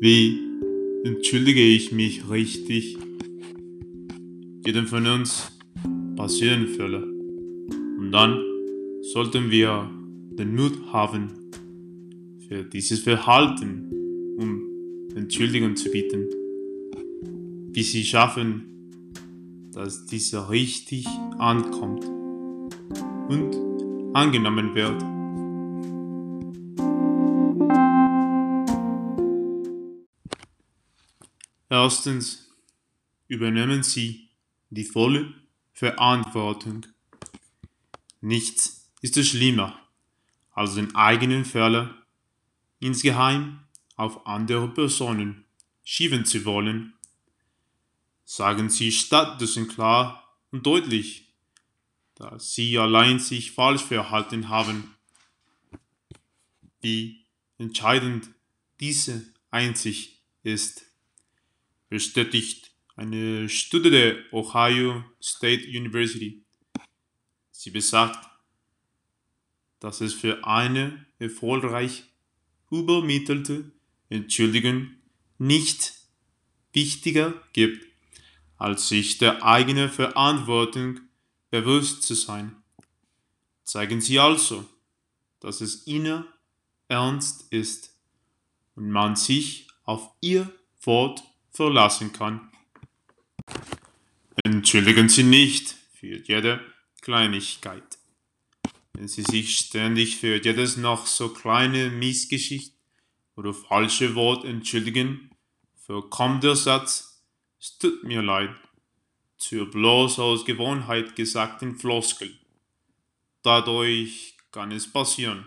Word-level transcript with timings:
Wie 0.00 0.40
entschuldige 1.04 1.62
ich 1.62 1.92
mich 1.92 2.28
richtig? 2.28 2.98
Jedem 4.64 4.86
von 4.86 5.06
uns 5.06 5.52
passieren 6.16 6.66
Fälle. 6.68 7.02
Und 7.98 8.10
dann 8.10 8.42
sollten 9.12 9.50
wir 9.50 9.90
den 10.38 10.54
Mut 10.54 10.72
haben, 10.92 11.28
für 12.48 12.64
dieses 12.64 13.00
Verhalten 13.00 13.90
um 14.38 14.62
Entschuldigung 15.14 15.76
zu 15.76 15.90
bieten. 15.90 16.26
Wie 17.72 17.82
sie 17.82 18.04
schaffen, 18.04 18.64
dass 19.72 20.06
dieser 20.06 20.50
richtig 20.50 21.06
ankommt 21.38 22.04
und 23.28 23.56
angenommen 24.14 24.74
wird. 24.74 25.02
Erstens 31.74 32.54
übernehmen 33.26 33.82
Sie 33.82 34.28
die 34.70 34.84
volle 34.84 35.34
Verantwortung. 35.72 36.86
Nichts 38.20 38.92
ist 39.00 39.18
schlimmer, 39.26 39.76
als 40.52 40.76
den 40.76 40.94
eigenen 40.94 41.44
Fehler 41.44 41.92
insgeheim 42.78 43.58
auf 43.96 44.24
andere 44.24 44.68
Personen 44.68 45.46
schieben 45.82 46.24
zu 46.24 46.44
wollen. 46.44 46.94
Sagen 48.24 48.70
Sie 48.70 48.92
stattdessen 48.92 49.66
klar 49.66 50.32
und 50.52 50.64
deutlich, 50.64 51.34
dass 52.14 52.54
Sie 52.54 52.78
allein 52.78 53.18
sich 53.18 53.50
falsch 53.50 53.82
verhalten 53.82 54.48
haben. 54.48 54.94
Wie 56.80 57.24
entscheidend 57.58 58.30
diese 58.78 59.26
einzig 59.50 60.22
ist 60.44 60.93
bestätigt 61.94 62.72
eine 62.96 63.48
Studie 63.48 63.88
der 63.88 64.16
Ohio 64.32 65.04
State 65.22 65.64
University. 65.68 66.42
Sie 67.52 67.70
besagt, 67.70 68.18
dass 69.78 70.00
es 70.00 70.12
für 70.12 70.44
eine 70.44 71.06
erfolgreich 71.20 72.02
übermittelte 72.68 73.70
Entschuldigung 74.08 74.90
nicht 75.38 75.94
wichtiger 76.72 77.40
gibt, 77.52 77.86
als 78.56 78.88
sich 78.88 79.18
der 79.18 79.44
eigenen 79.44 79.88
Verantwortung 79.88 80.98
bewusst 81.50 82.02
zu 82.02 82.14
sein. 82.14 82.56
Zeigen 83.62 84.00
Sie 84.00 84.18
also, 84.18 84.68
dass 85.38 85.60
es 85.60 85.86
Ihnen 85.86 86.24
ernst 86.88 87.52
ist 87.52 87.96
und 88.74 88.90
man 88.90 89.14
sich 89.14 89.68
auf 89.84 90.10
Ihr 90.20 90.52
Wort 90.82 91.22
verlassen 91.54 92.12
kann. 92.12 92.50
Entschuldigen 94.42 95.08
Sie 95.08 95.22
nicht 95.22 95.74
für 95.94 96.18
jede 96.18 96.60
Kleinigkeit. 97.00 97.98
Wenn 98.92 99.08
Sie 99.08 99.22
sich 99.22 99.56
ständig 99.56 100.16
für 100.16 100.42
jedes 100.42 100.76
noch 100.76 101.06
so 101.06 101.28
kleine 101.28 101.90
Missgeschicht 101.90 102.74
oder 103.36 103.54
falsche 103.54 104.14
Wort 104.14 104.44
entschuldigen, 104.44 105.30
verkommt 105.76 106.44
der 106.44 106.56
Satz, 106.56 107.22
es 107.60 107.78
tut 107.78 108.02
mir 108.04 108.22
leid, 108.22 108.50
zur 109.36 109.70
bloß 109.70 110.18
aus 110.18 110.44
Gewohnheit 110.44 111.14
gesagten 111.16 111.76
Floskel. 111.76 112.36
Dadurch 113.42 114.36
kann 114.50 114.72
es 114.72 114.90
passieren, 114.90 115.46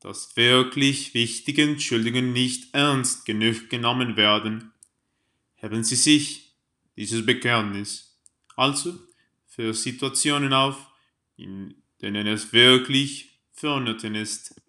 dass 0.00 0.36
wirklich 0.36 1.14
wichtige 1.14 1.62
Entschuldigungen 1.62 2.32
nicht 2.32 2.74
ernst 2.74 3.24
genug 3.24 3.70
genommen 3.70 4.16
werden 4.16 4.71
heben 5.62 5.84
Sie 5.84 5.96
sich 5.96 6.56
dieses 6.96 7.24
Bekenntnis 7.24 8.20
also 8.56 8.98
für 9.46 9.72
Situationen 9.72 10.52
auf, 10.52 10.76
in 11.36 11.82
denen 12.02 12.26
es 12.26 12.52
wirklich 12.52 13.40
vonnöten 13.52 14.14
ist. 14.14 14.60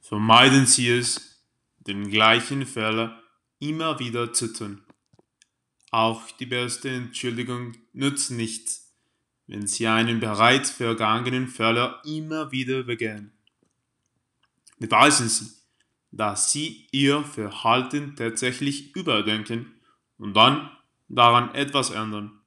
Vermeiden 0.00 0.66
Sie 0.66 0.88
es, 0.88 1.46
den 1.78 2.10
gleichen 2.10 2.66
Fehler 2.66 3.22
immer 3.60 3.98
wieder 4.00 4.32
zu 4.32 4.52
tun. 4.52 4.82
Auch 5.90 6.30
die 6.32 6.46
beste 6.46 6.90
Entschuldigung 6.90 7.76
nützt 7.92 8.32
nichts, 8.32 8.92
wenn 9.46 9.66
Sie 9.66 9.86
einen 9.86 10.20
bereits 10.20 10.70
vergangenen 10.70 11.48
Fehler 11.48 12.02
immer 12.04 12.50
wieder 12.50 12.82
begehen. 12.82 13.32
Beweisen 14.78 15.28
Sie, 15.28 15.59
dass 16.12 16.52
sie 16.52 16.88
ihr 16.90 17.22
Verhalten 17.22 18.16
tatsächlich 18.16 18.94
überdenken 18.96 19.80
und 20.18 20.34
dann 20.34 20.70
daran 21.08 21.54
etwas 21.54 21.90
ändern, 21.90 22.40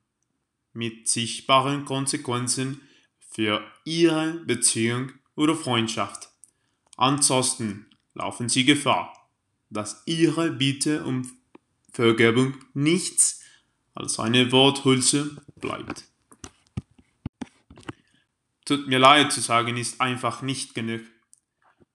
mit 0.73 1.07
sichtbaren 1.07 1.85
Konsequenzen 1.85 2.81
für 3.19 3.63
ihre 3.85 4.33
Beziehung 4.45 5.11
oder 5.35 5.55
Freundschaft. 5.55 6.29
Ansonsten 6.97 7.87
laufen 8.13 8.49
sie 8.49 8.65
Gefahr, 8.65 9.29
dass 9.69 10.03
ihre 10.05 10.51
Bitte 10.51 11.03
um 11.03 11.31
Vergebung 11.91 12.55
nichts 12.73 13.41
als 13.93 14.19
eine 14.19 14.51
Worthülse 14.51 15.37
bleibt. 15.55 16.05
Tut 18.65 18.87
mir 18.87 18.99
leid 18.99 19.31
zu 19.31 19.41
sagen, 19.41 19.77
ist 19.77 19.99
einfach 19.99 20.41
nicht 20.41 20.73
genug 20.73 21.01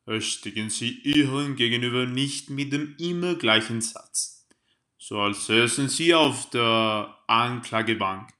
ersticken 0.09 0.71
sie 0.71 0.91
ihren 1.01 1.55
Gegenüber 1.57 2.07
nicht 2.07 2.49
mit 2.51 2.73
dem 2.73 2.97
immer 2.99 3.35
gleichen 3.35 3.81
Satz, 3.83 4.47
so 4.97 5.21
als 5.21 5.47
säßen 5.47 5.89
sie 5.89 6.15
auf 6.15 6.49
der 6.51 7.15
Anklagebank 7.27 8.31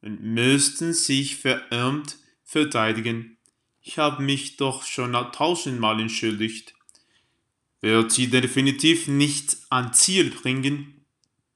und 0.00 0.22
müssten 0.22 0.94
sich 0.94 1.36
verärmt 1.36 2.16
verteidigen. 2.42 3.36
Ich 3.82 3.98
habe 3.98 4.22
mich 4.22 4.56
doch 4.56 4.82
schon 4.84 5.12
tausendmal 5.12 6.00
entschuldigt. 6.00 6.74
Wird 7.82 8.12
sie 8.12 8.28
definitiv 8.28 9.08
nicht 9.08 9.56
an 9.68 9.92
Ziel 9.92 10.30
bringen, 10.30 11.04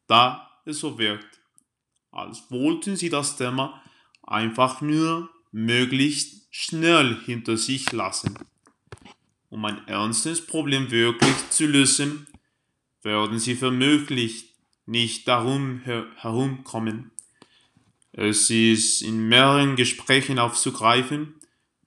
da 0.06 0.50
es 0.64 0.81
so 0.81 0.98
wirkt, 0.98 1.41
als 2.10 2.50
wollten 2.50 2.96
sie 2.96 3.08
das 3.08 3.36
Thema 3.36 3.82
einfach 4.22 4.81
nur 4.81 5.31
möglichst 5.52 6.46
schnell 6.50 7.19
hinter 7.25 7.56
sich 7.56 7.92
lassen. 7.92 8.38
Um 9.54 9.65
ein 9.66 9.87
ernstes 9.87 10.44
Problem 10.44 10.91
wirklich 10.91 11.48
zu 11.50 11.66
lösen, 11.66 12.26
werden 13.03 13.38
sie 13.38 13.54
vermutlich 13.54 14.53
nicht 14.84 15.28
darum 15.28 15.78
her 15.84 16.09
herumkommen. 16.16 17.12
Es 18.10 18.50
ist 18.50 19.00
in 19.03 19.28
mehreren 19.28 19.76
Gesprächen 19.76 20.41
aufzugreifen 20.41 21.37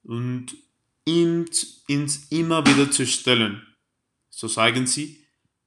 und 0.03 0.56
ins 1.03 2.27
immer 2.29 2.66
wieder 2.66 2.89
zu 2.89 3.06
stellen. 3.06 3.61
So 4.29 4.47
zeigen 4.47 4.88
sie, 4.88 5.22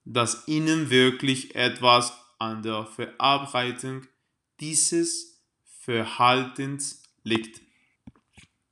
dass 0.06 0.48
ihnen 0.48 0.88
wirklich 0.88 1.54
etwas 1.54 2.14
an 2.38 2.62
der 2.62 2.86
Verarbeitung 2.86 4.06
dieses 4.58 5.38
Verhaltens 5.82 7.02
liegt. 7.24 7.60